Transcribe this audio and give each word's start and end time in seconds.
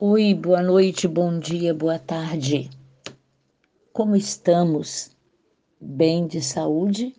Oi, 0.00 0.32
boa 0.32 0.62
noite, 0.62 1.08
bom 1.08 1.40
dia, 1.40 1.74
boa 1.74 1.98
tarde. 1.98 2.70
Como 3.92 4.14
estamos? 4.14 5.10
Bem 5.80 6.28
de 6.28 6.40
saúde? 6.40 7.16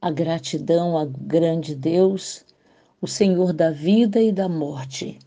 A 0.00 0.10
gratidão 0.10 0.96
a 0.96 1.04
grande 1.04 1.74
Deus, 1.74 2.46
o 2.98 3.06
Senhor 3.06 3.52
da 3.52 3.70
vida 3.70 4.22
e 4.22 4.32
da 4.32 4.48
morte, 4.48 5.18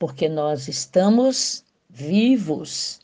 porque 0.00 0.28
nós 0.28 0.66
estamos 0.66 1.64
vivos, 1.88 2.98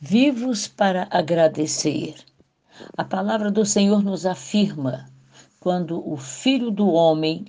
vivos 0.00 0.66
para 0.66 1.06
agradecer. 1.12 2.16
A 2.96 3.04
palavra 3.04 3.52
do 3.52 3.64
Senhor 3.64 4.02
nos 4.02 4.26
afirma 4.26 5.08
quando 5.60 6.02
o 6.10 6.16
Filho 6.16 6.72
do 6.72 6.88
Homem 6.88 7.44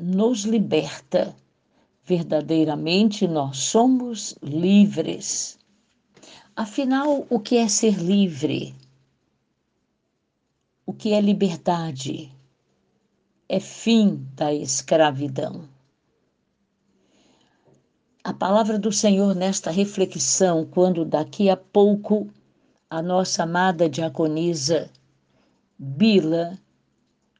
nos 0.00 0.40
liberta 0.40 1.32
verdadeiramente 2.08 3.28
nós 3.28 3.58
somos 3.58 4.34
livres. 4.42 5.58
Afinal, 6.56 7.26
o 7.28 7.38
que 7.38 7.58
é 7.58 7.68
ser 7.68 7.98
livre? 7.98 8.74
O 10.86 10.92
que 10.94 11.12
é 11.12 11.20
liberdade? 11.20 12.32
É 13.46 13.60
fim 13.60 14.26
da 14.34 14.54
escravidão. 14.54 15.68
A 18.24 18.32
palavra 18.32 18.78
do 18.78 18.90
Senhor 18.90 19.34
nesta 19.34 19.70
reflexão, 19.70 20.64
quando 20.64 21.04
daqui 21.04 21.50
a 21.50 21.56
pouco 21.58 22.28
a 22.88 23.02
nossa 23.02 23.42
amada 23.42 23.86
diaconisa 23.86 24.90
Bila 25.78 26.58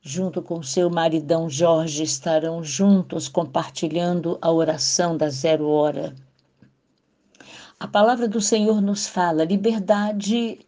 junto 0.08 0.40
com 0.40 0.62
seu 0.62 0.88
maridão 0.88 1.50
Jorge, 1.50 2.02
estarão 2.02 2.64
juntos 2.64 3.28
compartilhando 3.28 4.38
a 4.40 4.50
oração 4.50 5.18
da 5.18 5.28
zero 5.28 5.68
hora. 5.68 6.16
A 7.78 7.86
palavra 7.86 8.26
do 8.26 8.40
Senhor 8.40 8.80
nos 8.80 9.06
fala: 9.06 9.44
liberdade 9.44 10.60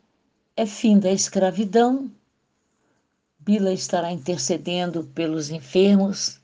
é 0.55 0.67
fim 0.67 0.99
da 0.99 1.11
escravidão. 1.11 2.11
Bila 3.39 3.73
estará 3.73 4.13
intercedendo 4.13 5.05
pelos 5.15 5.49
enfermos, 5.49 6.39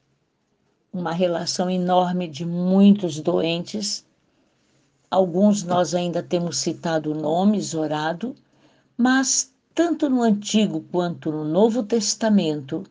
uma 0.91 1.13
relação 1.13 1.69
enorme 1.69 2.27
de 2.27 2.47
muitos 2.47 3.21
doentes. 3.21 4.07
Alguns 5.11 5.63
nós 5.63 5.95
ainda 5.95 6.23
temos 6.23 6.57
citado 6.57 7.15
nomes, 7.15 7.75
orado, 7.75 8.35
mas 8.97 9.55
tanto 9.77 10.09
no 10.09 10.23
Antigo 10.23 10.81
quanto 10.91 11.31
no 11.31 11.45
Novo 11.45 11.83
Testamento, 11.83 12.83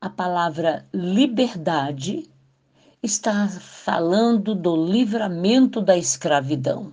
a 0.00 0.10
palavra 0.10 0.84
liberdade 0.92 2.28
está 3.00 3.48
falando 3.48 4.52
do 4.52 4.74
livramento 4.74 5.80
da 5.80 5.96
escravidão, 5.96 6.92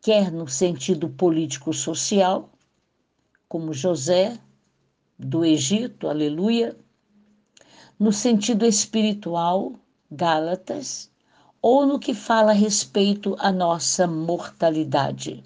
quer 0.00 0.30
no 0.30 0.46
sentido 0.46 1.08
político-social, 1.08 2.48
como 3.48 3.74
José 3.74 4.38
do 5.18 5.44
Egito, 5.44 6.06
aleluia, 6.06 6.78
no 7.98 8.12
sentido 8.12 8.64
espiritual, 8.64 9.72
Gálatas, 10.08 11.10
ou 11.60 11.84
no 11.84 11.98
que 11.98 12.14
fala 12.14 12.52
a 12.52 12.54
respeito 12.54 13.34
à 13.40 13.50
nossa 13.50 14.06
mortalidade. 14.06 15.42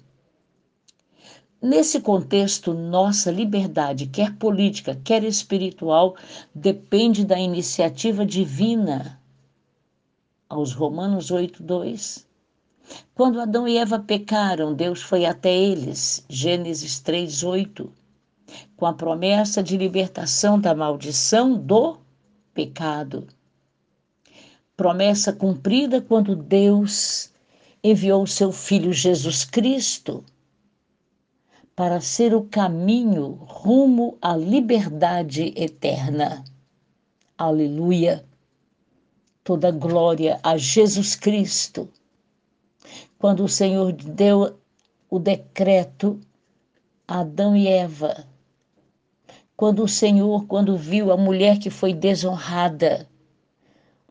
Nesse 1.63 2.01
contexto, 2.01 2.73
nossa 2.73 3.31
liberdade, 3.31 4.07
quer 4.07 4.35
política, 4.35 4.99
quer 5.01 5.23
espiritual, 5.23 6.13
depende 6.53 7.23
da 7.23 7.39
iniciativa 7.39 8.25
divina. 8.25 9.17
Aos 10.49 10.73
Romanos 10.73 11.31
8:2. 11.31 12.27
Quando 13.15 13.39
Adão 13.39 13.65
e 13.65 13.77
Eva 13.77 13.97
pecaram, 13.97 14.73
Deus 14.73 15.01
foi 15.01 15.25
até 15.25 15.55
eles. 15.55 16.25
Gênesis 16.27 16.99
3:8. 16.99 17.89
Com 18.75 18.85
a 18.85 18.91
promessa 18.93 19.63
de 19.63 19.77
libertação 19.77 20.59
da 20.59 20.75
maldição 20.75 21.57
do 21.57 21.95
pecado. 22.53 23.25
Promessa 24.75 25.31
cumprida 25.31 26.01
quando 26.01 26.35
Deus 26.35 27.31
enviou 27.81 28.23
o 28.23 28.27
seu 28.27 28.51
filho 28.51 28.91
Jesus 28.91 29.45
Cristo 29.45 30.25
para 31.75 31.99
ser 31.99 32.35
o 32.35 32.43
caminho 32.43 33.31
rumo 33.47 34.17
à 34.21 34.35
liberdade 34.35 35.53
eterna. 35.55 36.43
Aleluia! 37.35 38.23
Toda 39.43 39.71
glória 39.71 40.39
a 40.43 40.55
Jesus 40.55 41.15
Cristo. 41.15 41.89
Quando 43.17 43.43
o 43.43 43.49
Senhor 43.49 43.91
deu 43.91 44.59
o 45.09 45.17
decreto 45.17 46.19
a 47.07 47.21
Adão 47.21 47.55
e 47.55 47.67
Eva, 47.67 48.25
quando 49.57 49.83
o 49.83 49.87
Senhor, 49.87 50.45
quando 50.45 50.77
viu 50.77 51.11
a 51.11 51.17
mulher 51.17 51.57
que 51.57 51.69
foi 51.69 51.93
desonrada, 51.93 53.09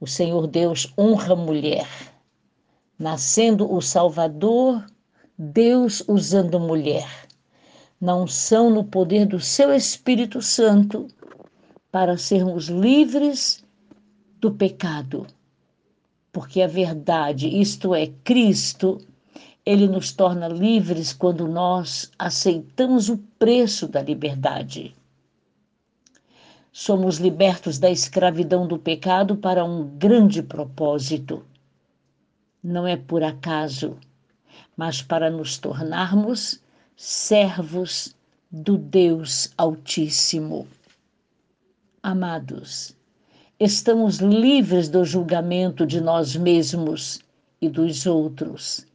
o 0.01 0.07
Senhor 0.07 0.49
Deus 0.49 0.93
honra 0.99 1.35
a 1.35 1.37
mulher, 1.37 1.87
nascendo 2.99 3.73
o 3.73 3.81
Salvador, 3.81 4.85
Deus 5.39 6.03
usando 6.09 6.59
mulher 6.59 7.29
na 8.03 8.17
unção, 8.17 8.69
no 8.69 8.83
poder 8.83 9.27
do 9.27 9.39
seu 9.39 9.73
Espírito 9.73 10.43
Santo, 10.43 11.07
para 11.89 12.19
sermos 12.19 12.67
livres 12.67 13.65
do 14.41 14.51
pecado. 14.51 15.25
Porque 16.33 16.63
a 16.63 16.67
verdade, 16.67 17.47
isto 17.47 17.95
é, 17.95 18.09
Cristo, 18.25 18.99
ele 19.65 19.87
nos 19.87 20.11
torna 20.11 20.49
livres 20.49 21.13
quando 21.13 21.47
nós 21.47 22.11
aceitamos 22.19 23.09
o 23.09 23.19
preço 23.39 23.87
da 23.87 24.03
liberdade. 24.03 24.97
Somos 26.73 27.19
libertos 27.19 27.79
da 27.79 27.89
escravidão 27.89 28.67
do 28.67 28.81
pecado 28.81 29.37
para 29.37 29.65
um 29.65 29.87
grande 29.97 30.43
propósito. 30.43 31.45
Não 32.61 32.85
é 32.85 32.97
por 32.97 33.23
acaso, 33.23 33.97
mas 34.77 35.01
para 35.01 35.31
nos 35.31 35.57
tornarmos 35.57 36.61
servos 36.97 38.15
do 38.51 38.77
Deus 38.77 39.51
Altíssimo. 39.57 40.67
Amados, 42.03 42.95
estamos 43.59 44.19
livres 44.19 44.89
do 44.89 45.05
julgamento 45.05 45.87
de 45.87 46.01
nós 46.01 46.37
mesmos 46.37 47.21
e 47.61 47.69
dos 47.69 48.07
outros. 48.07 48.87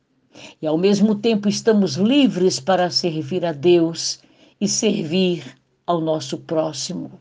E 0.61 0.67
ao 0.67 0.77
mesmo 0.77 1.15
tempo 1.15 1.49
estamos 1.49 1.95
livres 1.95 2.59
para 2.59 2.91
servir 2.91 3.43
a 3.43 3.51
Deus 3.51 4.19
e 4.61 4.67
servir 4.67 5.57
ao 5.85 5.99
nosso 5.99 6.37
próximo. 6.37 7.19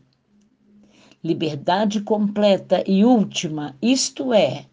Liberdade 1.23 2.01
completa 2.01 2.83
e 2.85 3.03
última, 3.03 3.75
isto 3.81 4.31
é, 4.31 4.65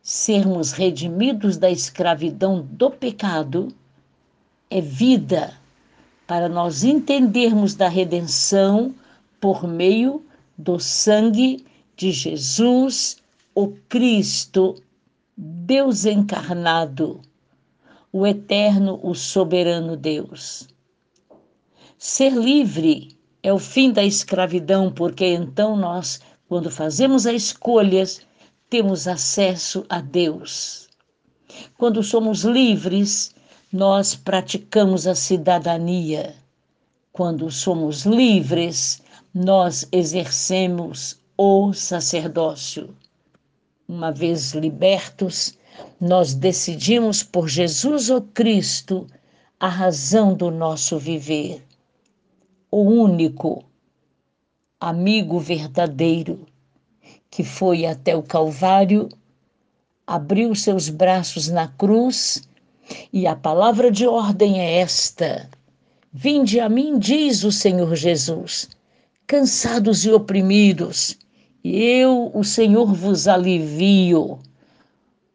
sermos 0.00 0.72
redimidos 0.72 1.56
da 1.56 1.70
escravidão 1.70 2.62
do 2.70 2.90
pecado 2.90 3.74
é 4.70 4.80
vida 4.80 5.52
para 6.26 6.48
nós 6.48 6.84
entendermos 6.84 7.74
da 7.74 7.88
redenção 7.88 8.94
por 9.40 9.66
meio 9.66 10.24
do 10.56 10.78
sangue 10.78 11.66
de 11.96 12.12
Jesus, 12.12 13.16
o 13.54 13.68
Cristo, 13.88 14.76
Deus 15.36 16.04
encarnado, 16.04 17.20
o 18.12 18.26
eterno, 18.26 19.00
o 19.02 19.14
soberano 19.14 19.96
Deus. 19.96 20.68
Ser 21.98 22.32
livre 22.32 23.16
é 23.42 23.52
o 23.52 23.58
fim 23.58 23.90
da 23.90 24.04
escravidão, 24.04 24.92
porque 24.92 25.26
então 25.26 25.76
nós, 25.76 26.20
quando 26.48 26.70
fazemos 26.70 27.26
as 27.26 27.34
escolhas, 27.34 28.20
temos 28.68 29.08
acesso 29.08 29.84
a 29.88 30.00
Deus. 30.00 30.88
Quando 31.76 32.02
somos 32.02 32.44
livres, 32.44 33.34
nós 33.72 34.14
praticamos 34.14 35.06
a 35.06 35.14
cidadania. 35.14 36.34
Quando 37.12 37.50
somos 37.50 38.04
livres, 38.04 39.02
nós 39.34 39.86
exercemos 39.92 41.18
o 41.36 41.72
sacerdócio. 41.72 42.94
Uma 43.88 44.12
vez 44.12 44.52
libertos, 44.52 45.58
nós 46.00 46.34
decidimos 46.34 47.22
por 47.22 47.48
Jesus 47.48 48.10
o 48.10 48.20
Cristo 48.20 49.06
a 49.58 49.68
razão 49.68 50.34
do 50.34 50.50
nosso 50.50 50.98
viver. 50.98 51.64
O 52.70 52.82
único 52.82 53.64
amigo 54.80 55.38
verdadeiro 55.38 56.46
que 57.30 57.44
foi 57.44 57.86
até 57.86 58.16
o 58.16 58.22
Calvário, 58.22 59.08
abriu 60.06 60.54
seus 60.54 60.88
braços 60.88 61.48
na 61.48 61.68
cruz 61.68 62.42
e 63.12 63.26
a 63.26 63.34
palavra 63.34 63.90
de 63.90 64.06
ordem 64.06 64.60
é 64.60 64.80
esta: 64.80 65.48
Vinde 66.12 66.58
a 66.58 66.68
mim, 66.68 66.98
diz 66.98 67.44
o 67.44 67.52
Senhor 67.52 67.94
Jesus, 67.94 68.68
cansados 69.26 70.04
e 70.04 70.10
oprimidos, 70.10 71.16
Eu, 71.62 72.30
o 72.34 72.42
Senhor, 72.42 72.92
vos 72.92 73.28
alivio, 73.28 74.38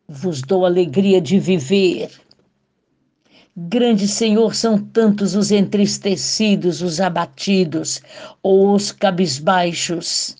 vos 0.08 0.42
dou 0.42 0.66
alegria 0.66 1.22
de 1.22 1.40
viver. 1.40 2.12
Grande 3.56 4.06
Senhor, 4.06 4.54
são 4.54 4.78
tantos 4.78 5.34
os 5.34 5.50
entristecidos, 5.50 6.82
os 6.82 7.00
abatidos 7.00 8.02
ou 8.44 8.74
os 8.74 8.92
cabisbaixos, 8.92 10.36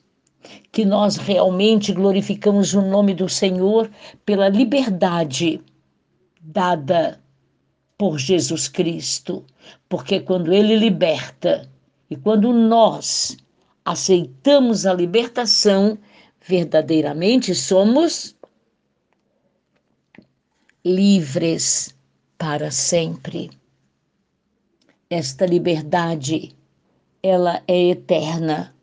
que 0.72 0.84
nós 0.84 1.16
realmente 1.16 1.94
glorificamos 1.94 2.74
o 2.74 2.82
nome 2.82 3.14
do 3.14 3.30
Senhor 3.30 3.90
pela 4.26 4.50
liberdade 4.50 5.62
dada 6.46 7.20
por 7.98 8.20
Jesus 8.20 8.68
Cristo, 8.68 9.44
porque 9.90 10.20
quando 10.20 10.54
Ele 10.54 10.76
liberta 10.76 11.70
e 12.10 12.16
quando 12.16 12.54
nós 12.54 13.38
aceitamos 13.84 14.86
a 14.86 14.94
libertação, 14.94 15.98
verdadeiramente 16.42 17.56
somos 17.56 18.36
livres 20.84 21.96
para 22.38 22.70
sempre. 22.70 23.50
Esta 25.10 25.46
liberdade, 25.46 26.56
ela 27.24 27.64
é 27.68 27.90
eterna. 27.90 28.76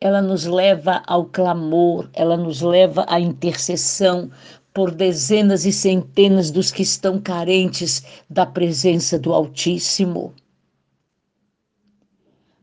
Ela 0.00 0.20
nos 0.20 0.44
leva 0.44 1.02
ao 1.06 1.26
clamor, 1.26 2.10
ela 2.12 2.36
nos 2.36 2.60
leva 2.60 3.06
à 3.08 3.20
intercessão 3.20 4.30
por 4.74 4.90
dezenas 4.90 5.64
e 5.64 5.72
centenas 5.72 6.50
dos 6.50 6.72
que 6.72 6.82
estão 6.82 7.20
carentes 7.20 8.02
da 8.28 8.44
presença 8.44 9.16
do 9.16 9.32
Altíssimo. 9.32 10.34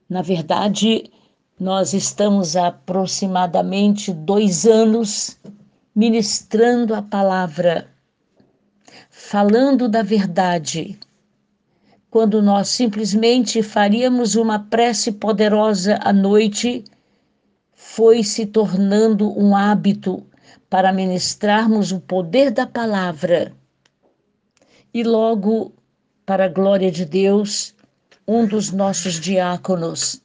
Na 0.09 0.21
verdade, 0.21 1.09
nós 1.57 1.93
estamos 1.93 2.57
há 2.57 2.67
aproximadamente 2.67 4.11
dois 4.11 4.65
anos 4.65 5.39
ministrando 5.95 6.93
a 6.93 7.01
palavra, 7.01 7.87
falando 9.09 9.87
da 9.87 10.03
verdade, 10.03 10.99
quando 12.09 12.41
nós 12.41 12.67
simplesmente 12.67 13.63
faríamos 13.63 14.35
uma 14.35 14.59
prece 14.59 15.13
poderosa 15.13 15.97
à 16.01 16.11
noite, 16.11 16.83
foi 17.73 18.21
se 18.21 18.45
tornando 18.45 19.31
um 19.39 19.55
hábito 19.55 20.25
para 20.71 20.93
ministrarmos 20.93 21.91
o 21.91 21.99
poder 21.99 22.49
da 22.49 22.65
palavra. 22.65 23.53
E 24.93 25.03
logo, 25.03 25.73
para 26.25 26.45
a 26.45 26.47
glória 26.47 26.89
de 26.89 27.03
Deus, 27.03 27.75
um 28.25 28.47
dos 28.47 28.71
nossos 28.71 29.19
diáconos 29.19 30.23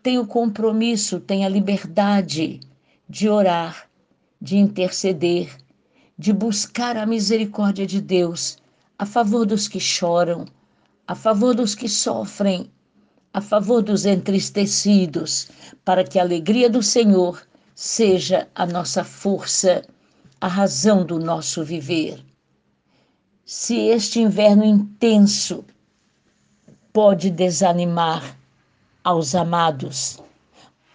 tem 0.00 0.16
o 0.16 0.24
compromisso, 0.24 1.18
tem 1.18 1.44
a 1.44 1.48
liberdade 1.48 2.60
de 3.08 3.28
orar, 3.28 3.90
de 4.40 4.56
interceder, 4.56 5.50
de 6.16 6.32
buscar 6.32 6.96
a 6.96 7.04
misericórdia 7.04 7.84
de 7.84 8.00
Deus 8.00 8.58
a 8.96 9.04
favor 9.04 9.44
dos 9.44 9.66
que 9.66 9.80
choram, 9.80 10.44
a 11.04 11.16
favor 11.16 11.52
dos 11.52 11.74
que 11.74 11.88
sofrem, 11.88 12.70
a 13.34 13.40
favor 13.40 13.82
dos 13.82 14.06
entristecidos, 14.06 15.50
para 15.84 16.04
que 16.04 16.16
a 16.16 16.22
alegria 16.22 16.70
do 16.70 16.80
Senhor 16.80 17.42
seja 17.82 18.46
a 18.54 18.66
nossa 18.66 19.02
força, 19.02 19.82
a 20.38 20.46
razão 20.46 21.02
do 21.02 21.18
nosso 21.18 21.64
viver. 21.64 22.22
Se 23.42 23.74
este 23.74 24.20
inverno 24.20 24.66
intenso 24.66 25.64
pode 26.92 27.30
desanimar 27.30 28.36
aos 29.02 29.34
amados. 29.34 30.18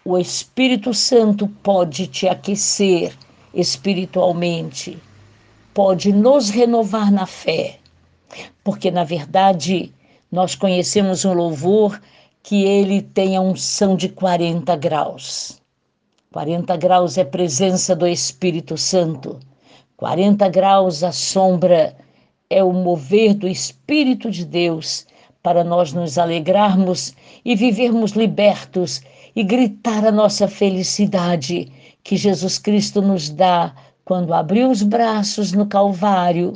O 0.06 0.16
Espírito 0.16 0.94
Santo 0.94 1.48
pode 1.64 2.06
te 2.06 2.28
aquecer 2.28 3.18
espiritualmente, 3.52 5.02
pode 5.74 6.14
nos 6.14 6.52
renovar 6.52 7.12
na 7.12 7.26
fé, 7.26 7.80
porque 8.64 8.92
na 8.92 9.04
verdade 9.04 9.92
nós 10.32 10.54
conhecemos 10.54 11.26
um 11.26 11.34
louvor 11.34 12.00
que 12.44 12.64
ele 12.64 13.02
tem 13.02 13.36
a 13.36 13.42
unção 13.42 13.96
de 13.96 14.08
40 14.08 14.76
graus. 14.76 15.65
40 16.36 16.76
graus 16.76 17.18
é 17.18 17.24
presença 17.24 17.96
do 17.96 18.06
Espírito 18.06 18.78
Santo. 18.78 19.40
40 19.96 20.50
graus 20.50 21.02
a 21.02 21.14
sombra 21.14 21.96
é 22.50 22.62
o 22.62 22.74
mover 22.74 23.34
do 23.34 23.48
Espírito 23.48 24.30
de 24.30 24.44
Deus 24.44 25.08
para 25.42 25.64
nós 25.64 25.94
nos 25.94 26.18
alegrarmos 26.18 27.14
e 27.46 27.56
vivermos 27.56 28.12
libertos 28.12 29.02
e 29.34 29.44
gritar 29.44 30.06
a 30.06 30.12
nossa 30.12 30.46
felicidade 30.46 31.72
que 32.04 32.18
Jesus 32.18 32.60
Cristo 32.60 33.02
nos 33.02 33.30
dá 33.30 33.74
quando 34.04 34.34
abriu 34.34 34.70
os 34.70 34.82
braços 34.82 35.54
no 35.54 35.66
Calvário 35.66 36.52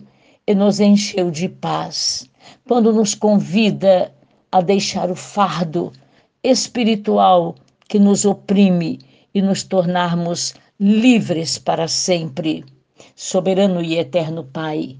e 0.46 0.54
nos 0.54 0.82
encheu 0.82 1.32
de 1.32 1.48
paz, 1.48 2.30
quando 2.68 2.92
nos 2.92 3.16
convida 3.16 4.14
a 4.52 4.60
deixar 4.60 5.10
o 5.10 5.16
fardo 5.16 5.94
espiritual 6.44 7.56
que 7.88 7.98
nos 7.98 8.26
oprime 8.26 9.00
e 9.34 9.42
nos 9.42 9.64
tornarmos 9.64 10.54
livres 10.80 11.58
para 11.58 11.88
sempre. 11.88 12.66
Soberano 13.16 13.82
e 13.82 13.98
eterno 13.98 14.44
Pai, 14.44 14.98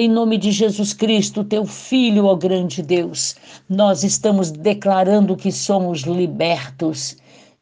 em 0.00 0.08
nome 0.08 0.38
de 0.38 0.52
Jesus 0.52 0.92
Cristo, 0.92 1.42
teu 1.42 1.66
Filho, 1.66 2.26
ó 2.26 2.36
grande 2.36 2.82
Deus, 2.82 3.34
nós 3.68 4.04
estamos 4.04 4.50
declarando 4.50 5.36
que 5.36 5.50
somos 5.50 6.02
libertos, 6.02 7.16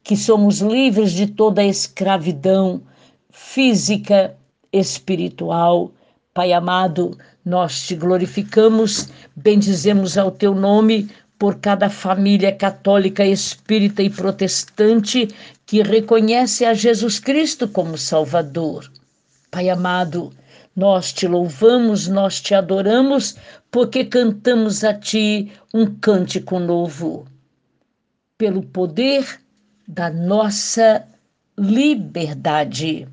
que 0.05 0.17
somos 0.17 0.61
livres 0.61 1.13
de 1.13 1.27
toda 1.27 1.65
escravidão 1.65 2.83
física, 3.31 4.37
espiritual. 4.73 5.91
Pai 6.35 6.53
amado, 6.53 7.17
nós 7.43 7.87
te 7.87 7.97
glorificamos, 7.97 9.09
bendizemos 9.35 10.19
ao 10.19 10.31
teu 10.31 10.55
nome 10.55 11.09
por 11.39 11.57
cada 11.57 11.91
família 11.91 12.55
católica, 12.55 13.25
espírita 13.25 14.03
e 14.03 14.11
protestante 14.11 15.29
que 15.67 15.83
reconhece 15.83 16.65
a 16.65 16.73
Jesus 16.73 17.19
Cristo 17.19 17.69
como 17.69 17.99
Salvador. 17.99 18.91
Pai 19.51 19.69
amado, 19.69 20.33
nós 20.75 21.13
te 21.13 21.27
louvamos, 21.27 22.07
nós 22.07 22.41
te 22.41 22.55
adoramos, 22.55 23.37
porque 23.71 24.05
cantamos 24.05 24.85
a 24.85 24.95
ti 24.95 25.53
um 25.73 25.87
cântico 25.87 26.59
novo. 26.59 27.27
Pelo 28.39 28.63
poder 28.63 29.41
da 29.89 30.11
nossa 30.11 31.07
liberdade. 31.59 33.09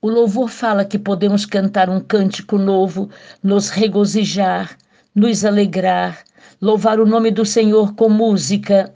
O 0.00 0.08
louvor 0.08 0.48
fala 0.48 0.84
que 0.84 0.98
podemos 0.98 1.46
cantar 1.46 1.88
um 1.88 2.00
cântico 2.00 2.58
novo, 2.58 3.08
nos 3.42 3.70
regozijar, 3.70 4.76
nos 5.14 5.44
alegrar, 5.44 6.24
louvar 6.60 6.98
o 7.00 7.06
nome 7.06 7.30
do 7.30 7.44
Senhor 7.44 7.94
com 7.94 8.08
música, 8.08 8.92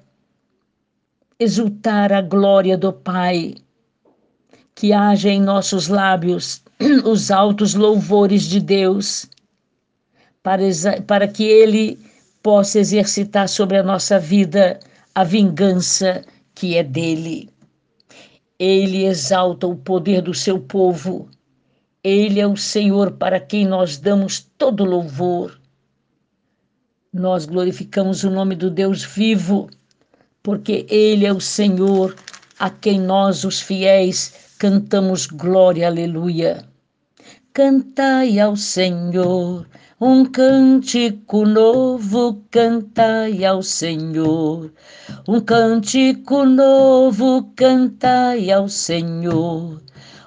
exultar 1.38 2.12
a 2.12 2.22
glória 2.22 2.76
do 2.76 2.92
Pai 2.92 3.54
que 4.74 4.92
haja 4.92 5.30
em 5.30 5.40
nossos 5.40 5.88
lábios 5.88 6.62
os 7.04 7.30
altos 7.30 7.74
louvores 7.74 8.42
de 8.44 8.60
Deus, 8.60 9.26
para, 10.42 10.62
para 11.06 11.26
que 11.26 11.44
Ele 11.44 11.98
possa 12.42 12.78
exercitar 12.78 13.48
sobre 13.48 13.78
a 13.78 13.82
nossa 13.82 14.18
vida 14.18 14.78
a 15.14 15.24
vingança 15.24 16.22
que 16.54 16.76
é 16.76 16.82
dele. 16.82 17.48
Ele 18.58 19.04
exalta 19.04 19.66
o 19.66 19.76
poder 19.76 20.22
do 20.22 20.32
seu 20.32 20.60
povo. 20.60 21.28
Ele 22.04 22.38
é 22.38 22.46
o 22.46 22.56
Senhor 22.56 23.12
para 23.12 23.40
quem 23.40 23.66
nós 23.66 23.98
damos 23.98 24.46
todo 24.56 24.84
louvor. 24.84 25.58
Nós 27.18 27.46
glorificamos 27.46 28.24
o 28.24 28.30
nome 28.30 28.54
do 28.54 28.70
Deus 28.70 29.02
vivo, 29.02 29.70
porque 30.42 30.84
Ele 30.90 31.24
é 31.24 31.32
o 31.32 31.40
Senhor 31.40 32.14
a 32.58 32.68
quem 32.68 33.00
nós, 33.00 33.42
os 33.42 33.58
fiéis, 33.58 34.34
cantamos 34.58 35.24
glória, 35.24 35.86
aleluia. 35.86 36.62
Cantai 37.54 38.38
ao 38.38 38.54
Senhor 38.54 39.66
um 39.98 40.26
cântico 40.26 41.46
novo, 41.46 42.42
cantai 42.50 43.46
ao 43.46 43.62
Senhor. 43.62 44.70
Um 45.26 45.40
cântico 45.40 46.44
novo, 46.44 47.50
cantai 47.56 48.50
ao 48.50 48.68
Senhor. 48.68 49.80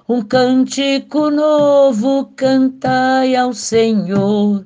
Um 0.08 0.24
cântico 0.24 1.30
novo, 1.30 2.34
cantai 2.36 3.36
ao 3.36 3.54
Senhor. 3.54 4.66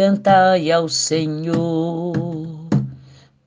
Cantai 0.00 0.72
ao 0.72 0.88
Senhor. 0.88 2.14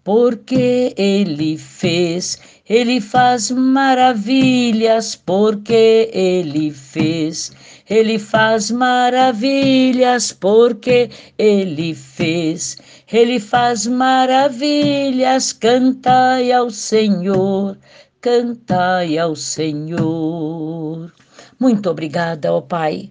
porque 0.04 0.94
Ele 0.96 1.58
fez. 1.58 2.38
Ele 2.70 3.02
faz 3.02 3.50
maravilhas, 3.50 5.16
porque 5.16 6.12
Ele 6.14 6.70
fez. 6.70 7.52
Ele 7.90 8.20
faz 8.20 8.70
maravilhas, 8.70 10.32
porque 10.32 11.10
Ele 11.40 11.96
fez. 11.96 12.78
Ele 13.12 13.40
faz 13.40 13.88
maravilhas, 13.88 15.54
cantai 15.54 16.52
ao 16.52 16.70
Senhor, 16.70 17.76
cantai 18.22 19.18
ao 19.18 19.36
Senhor. 19.36 21.12
Muito 21.60 21.90
obrigada, 21.90 22.54
ó 22.54 22.62
Pai. 22.62 23.10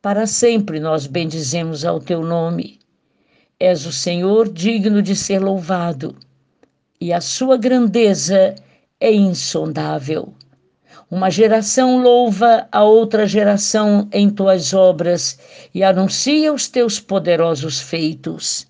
Para 0.00 0.28
sempre 0.28 0.78
nós 0.78 1.08
bendizemos 1.08 1.84
ao 1.84 1.98
teu 1.98 2.22
nome. 2.22 2.78
És 3.58 3.84
o 3.84 3.90
Senhor 3.90 4.48
digno 4.48 5.02
de 5.02 5.16
ser 5.16 5.40
louvado, 5.40 6.14
e 7.00 7.12
a 7.12 7.20
sua 7.20 7.56
grandeza 7.56 8.54
é 9.00 9.12
insondável. 9.12 10.32
Uma 11.10 11.30
geração 11.30 12.00
louva 12.00 12.68
a 12.70 12.84
outra 12.84 13.26
geração 13.26 14.08
em 14.12 14.30
tuas 14.30 14.72
obras 14.72 15.36
e 15.74 15.82
anuncia 15.82 16.52
os 16.52 16.68
teus 16.68 17.00
poderosos 17.00 17.80
feitos. 17.80 18.68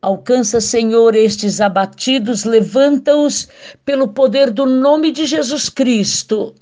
Alcança, 0.00 0.58
Senhor, 0.58 1.14
estes 1.14 1.60
abatidos, 1.60 2.44
levanta-os 2.44 3.46
pelo 3.84 4.08
poder 4.08 4.50
do 4.50 4.64
nome 4.64 5.12
de 5.12 5.26
Jesus 5.26 5.68
Cristo. 5.68 6.54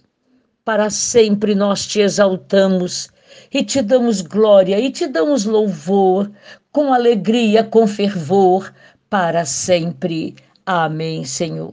Para 0.64 0.90
sempre 0.90 1.54
nós 1.54 1.86
te 1.86 2.00
exaltamos 2.00 3.08
e 3.52 3.64
te 3.64 3.82
damos 3.82 4.20
glória 4.20 4.78
e 4.78 4.90
te 4.90 5.06
damos 5.06 5.44
louvor, 5.44 6.30
com 6.70 6.92
alegria, 6.92 7.64
com 7.64 7.86
fervor, 7.86 8.72
para 9.10 9.44
sempre. 9.44 10.36
Amém, 10.64 11.24
Senhor. 11.24 11.66